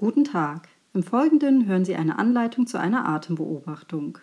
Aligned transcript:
Guten 0.00 0.24
Tag. 0.24 0.70
Im 0.94 1.02
Folgenden 1.02 1.66
hören 1.66 1.84
Sie 1.84 1.94
eine 1.94 2.18
Anleitung 2.18 2.66
zu 2.66 2.80
einer 2.80 3.06
Atembeobachtung. 3.06 4.16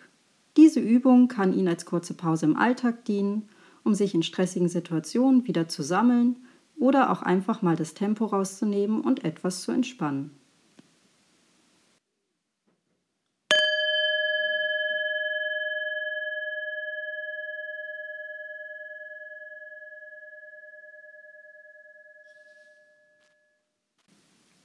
Diese 0.56 0.80
Übung 0.80 1.28
kann 1.28 1.52
Ihnen 1.52 1.68
als 1.68 1.86
kurze 1.86 2.14
Pause 2.14 2.46
im 2.46 2.56
Alltag 2.56 3.04
dienen, 3.04 3.48
um 3.84 3.94
sich 3.94 4.12
in 4.12 4.24
stressigen 4.24 4.68
Situationen 4.68 5.46
wieder 5.46 5.68
zu 5.68 5.84
sammeln 5.84 6.38
oder 6.80 7.12
auch 7.12 7.22
einfach 7.22 7.62
mal 7.62 7.76
das 7.76 7.94
Tempo 7.94 8.24
rauszunehmen 8.24 9.00
und 9.02 9.24
etwas 9.24 9.62
zu 9.62 9.70
entspannen. 9.70 10.32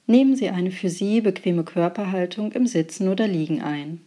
Nehmen 0.05 0.35
Sie 0.35 0.49
eine 0.49 0.71
für 0.71 0.89
Sie 0.89 1.21
bequeme 1.21 1.63
Körperhaltung 1.63 2.51
im 2.51 2.67
Sitzen 2.67 3.07
oder 3.07 3.25
Liegen 3.25 3.61
ein. 3.61 4.01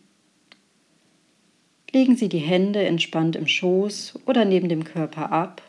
Legen 1.91 2.17
Sie 2.17 2.29
die 2.29 2.39
Hände 2.39 2.85
entspannt 2.85 3.35
im 3.37 3.47
Schoß 3.47 4.19
oder 4.27 4.45
neben 4.45 4.69
dem 4.69 4.85
Körper 4.85 5.33
ab. 5.33 5.63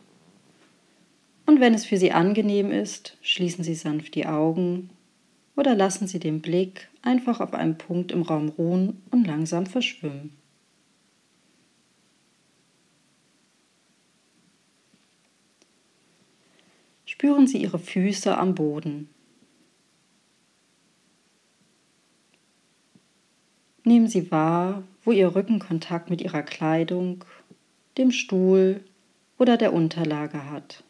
Und 1.46 1.62
wenn 1.62 1.74
es 1.74 1.86
für 1.86 1.96
Sie 1.96 2.12
angenehm 2.12 2.72
ist, 2.72 3.18
schließen 3.22 3.64
Sie 3.64 3.76
sanft 3.76 4.16
die 4.16 4.26
Augen 4.26 4.90
oder 5.56 5.76
lassen 5.76 6.08
Sie 6.08 6.20
den 6.20 6.42
Blick 6.42 6.90
einfach 7.02 7.40
auf 7.40 7.54
einen 7.54 7.78
Punkt 7.78 8.12
im 8.12 8.24
Raum 8.24 8.50
ruhen 8.50 9.02
und 9.12 9.26
langsam 9.26 9.66
verschwimmen. 9.66 10.34
Spüren 17.06 17.48
Sie 17.48 17.60
Ihre 17.60 17.80
Füße 17.80 18.38
am 18.38 18.54
Boden. 18.54 19.10
Nehmen 23.88 24.10
Sie 24.10 24.32
wahr, 24.32 24.84
wo 25.06 25.14
Ihr 25.14 25.34
Rücken 25.34 25.60
Kontakt 25.60 26.10
mit 26.10 26.22
Ihrer 26.22 26.44
Kleidung, 26.44 27.24
dem 27.98 28.12
Stuhl 28.12 28.84
oder 29.38 29.56
der 29.56 29.72
Unterlage 29.72 30.50
hat. 30.50 30.84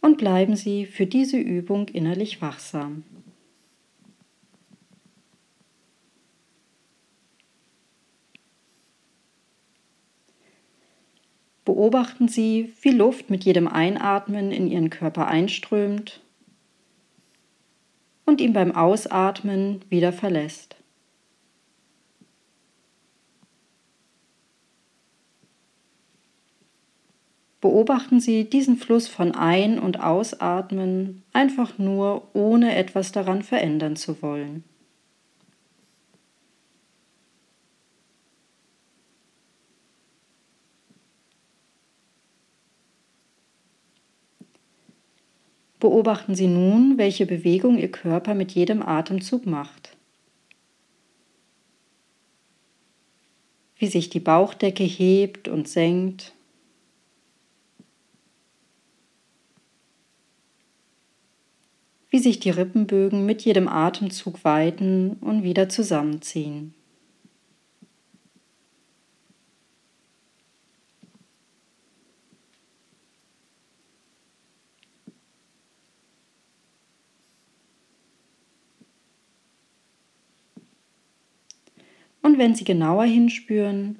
Und 0.00 0.16
bleiben 0.16 0.56
Sie 0.56 0.86
für 0.86 1.04
diese 1.04 1.36
Übung 1.36 1.88
innerlich 1.88 2.40
wachsam. 2.40 3.04
Beobachten 11.66 12.26
Sie, 12.28 12.72
wie 12.80 12.92
Luft 12.92 13.28
mit 13.28 13.44
jedem 13.44 13.68
Einatmen 13.68 14.50
in 14.50 14.66
Ihren 14.66 14.88
Körper 14.88 15.28
einströmt 15.28 16.23
und 18.26 18.40
ihn 18.40 18.52
beim 18.52 18.74
Ausatmen 18.74 19.82
wieder 19.88 20.12
verlässt. 20.12 20.76
Beobachten 27.60 28.20
Sie 28.20 28.44
diesen 28.44 28.76
Fluss 28.76 29.08
von 29.08 29.32
Ein- 29.32 29.78
und 29.78 29.98
Ausatmen 29.98 31.22
einfach 31.32 31.78
nur, 31.78 32.28
ohne 32.34 32.76
etwas 32.76 33.10
daran 33.10 33.42
verändern 33.42 33.96
zu 33.96 34.20
wollen. 34.20 34.64
Beobachten 45.84 46.34
Sie 46.34 46.46
nun, 46.46 46.96
welche 46.96 47.26
Bewegung 47.26 47.76
Ihr 47.76 47.92
Körper 47.92 48.32
mit 48.32 48.52
jedem 48.52 48.80
Atemzug 48.80 49.44
macht. 49.44 49.94
Wie 53.76 53.88
sich 53.88 54.08
die 54.08 54.18
Bauchdecke 54.18 54.82
hebt 54.82 55.46
und 55.46 55.68
senkt. 55.68 56.32
Wie 62.08 62.18
sich 62.18 62.40
die 62.40 62.48
Rippenbögen 62.48 63.26
mit 63.26 63.42
jedem 63.42 63.68
Atemzug 63.68 64.42
weiten 64.42 65.18
und 65.20 65.42
wieder 65.42 65.68
zusammenziehen. 65.68 66.72
Und 82.24 82.38
wenn 82.38 82.54
Sie 82.54 82.64
genauer 82.64 83.04
hinspüren, 83.04 83.98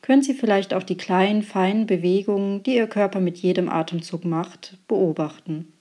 können 0.00 0.22
Sie 0.22 0.32
vielleicht 0.32 0.72
auch 0.72 0.82
die 0.82 0.96
kleinen, 0.96 1.42
feinen 1.42 1.86
Bewegungen, 1.86 2.62
die 2.62 2.74
Ihr 2.74 2.86
Körper 2.86 3.20
mit 3.20 3.36
jedem 3.36 3.68
Atemzug 3.68 4.24
macht, 4.24 4.78
beobachten. 4.88 5.74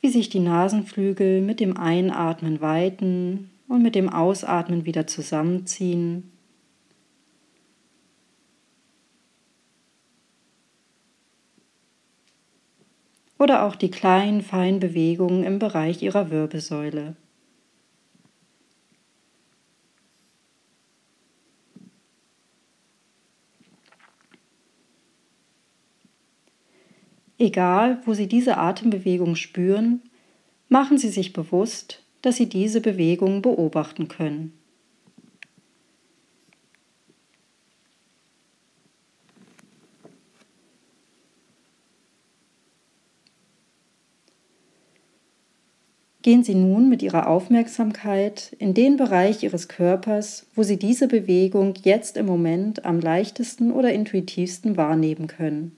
Wie 0.00 0.08
sich 0.08 0.30
die 0.30 0.40
Nasenflügel 0.40 1.42
mit 1.42 1.60
dem 1.60 1.76
Einatmen 1.76 2.62
weiten 2.62 3.50
und 3.68 3.82
mit 3.82 3.94
dem 3.94 4.08
Ausatmen 4.08 4.86
wieder 4.86 5.06
zusammenziehen. 5.06 6.32
Oder 13.38 13.64
auch 13.64 13.76
die 13.76 13.90
kleinen, 13.90 14.42
feinen 14.42 14.80
Bewegungen 14.80 15.44
im 15.44 15.58
Bereich 15.58 16.02
ihrer 16.02 16.30
Wirbelsäule. 16.30 17.16
Egal, 27.38 28.00
wo 28.06 28.14
Sie 28.14 28.28
diese 28.28 28.56
Atembewegung 28.56 29.36
spüren, 29.36 30.00
machen 30.68 30.96
Sie 30.96 31.10
sich 31.10 31.34
bewusst, 31.34 32.02
dass 32.22 32.36
Sie 32.36 32.48
diese 32.48 32.80
Bewegung 32.80 33.42
beobachten 33.42 34.08
können. 34.08 34.54
Gehen 46.26 46.42
Sie 46.42 46.56
nun 46.56 46.88
mit 46.88 47.04
Ihrer 47.04 47.28
Aufmerksamkeit 47.28 48.52
in 48.58 48.74
den 48.74 48.96
Bereich 48.96 49.44
Ihres 49.44 49.68
Körpers, 49.68 50.48
wo 50.56 50.64
Sie 50.64 50.76
diese 50.76 51.06
Bewegung 51.06 51.74
jetzt 51.84 52.16
im 52.16 52.26
Moment 52.26 52.84
am 52.84 52.98
leichtesten 52.98 53.70
oder 53.70 53.92
intuitivsten 53.92 54.76
wahrnehmen 54.76 55.28
können. 55.28 55.76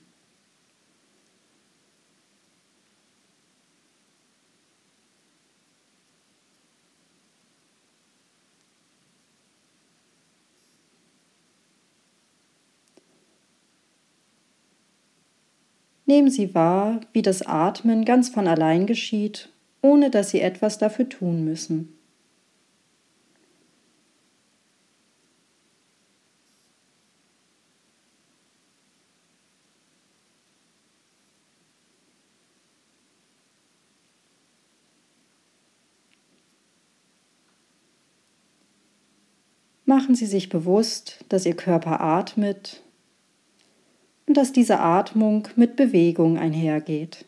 Nehmen 16.07 16.31
Sie 16.31 16.55
wahr, 16.55 17.01
wie 17.13 17.21
das 17.21 17.43
Atmen 17.43 18.03
ganz 18.03 18.29
von 18.29 18.47
allein 18.47 18.87
geschieht 18.87 19.49
ohne 19.81 20.09
dass 20.09 20.29
sie 20.29 20.41
etwas 20.41 20.77
dafür 20.77 21.07
tun 21.09 21.43
müssen. 21.43 21.99
Machen 39.89 40.13
Sie 40.13 40.27
sich 40.27 40.49
bewusst, 40.49 41.25
dass 41.29 41.47
Ihr 41.47 41.55
Körper 41.55 41.99
atmet 41.99 42.83
und 44.27 44.37
dass 44.37 44.53
diese 44.53 44.79
Atmung 44.79 45.47
mit 45.55 45.75
Bewegung 45.75 46.37
einhergeht. 46.37 47.25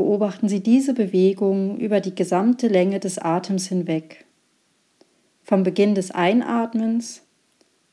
Beobachten 0.00 0.48
Sie 0.48 0.60
diese 0.60 0.94
Bewegung 0.94 1.76
über 1.78 2.00
die 2.00 2.14
gesamte 2.14 2.68
Länge 2.68 3.00
des 3.00 3.18
Atems 3.18 3.66
hinweg. 3.66 4.24
Vom 5.42 5.62
Beginn 5.62 5.94
des 5.94 6.10
Einatmens 6.10 7.20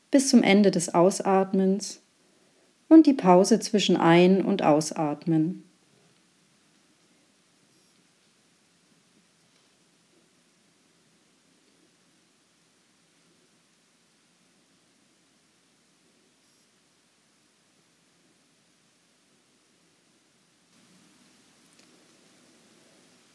bis 0.10 0.30
zum 0.30 0.42
Ende 0.42 0.72
des 0.72 0.96
Ausatmens 0.96 2.02
und 2.88 3.08
die 3.08 3.14
Pause 3.14 3.60
zwischen 3.60 3.98
Ein- 3.98 4.42
und 4.42 4.64
Ausatmen. 4.64 5.66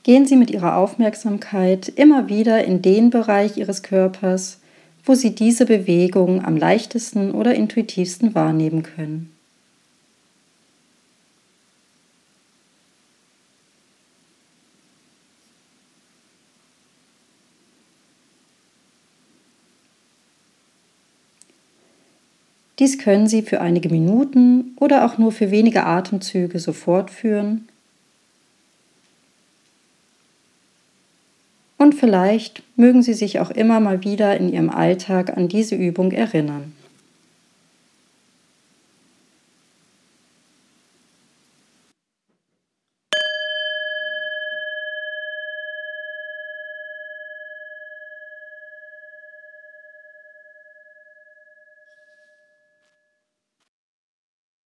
Gehen 0.02 0.26
Sie 0.26 0.36
mit 0.36 0.50
Ihrer 0.50 0.76
Aufmerksamkeit 0.76 1.88
immer 1.88 2.28
wieder 2.28 2.64
in 2.64 2.82
den 2.82 3.10
Bereich 3.10 3.56
Ihres 3.56 3.84
Körpers, 3.84 4.58
wo 5.04 5.14
Sie 5.14 5.34
diese 5.34 5.64
Bewegung 5.64 6.44
am 6.44 6.56
leichtesten 6.56 7.30
oder 7.30 7.54
intuitivsten 7.54 8.34
wahrnehmen 8.34 8.82
können. 8.82 9.32
Dies 22.80 22.98
können 22.98 23.28
Sie 23.28 23.42
für 23.42 23.60
einige 23.60 23.88
Minuten 23.88 24.76
oder 24.80 25.04
auch 25.04 25.16
nur 25.16 25.30
für 25.30 25.52
wenige 25.52 25.84
Atemzüge 25.84 26.58
so 26.58 26.72
fortführen 26.72 27.68
Und 31.92 31.98
vielleicht 31.98 32.62
mögen 32.76 33.02
Sie 33.02 33.12
sich 33.12 33.38
auch 33.38 33.50
immer 33.50 33.78
mal 33.78 34.02
wieder 34.02 34.34
in 34.38 34.50
Ihrem 34.50 34.70
Alltag 34.70 35.36
an 35.36 35.48
diese 35.48 35.74
Übung 35.74 36.10
erinnern. 36.10 36.72